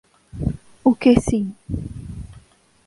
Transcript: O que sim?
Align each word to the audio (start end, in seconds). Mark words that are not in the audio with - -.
O 0.83 0.91
que 1.01 1.13
sim? 1.25 1.43